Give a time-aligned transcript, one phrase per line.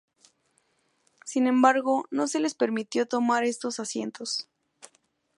[1.25, 4.47] Sin embargo, no se les permitió tomar estos asientos.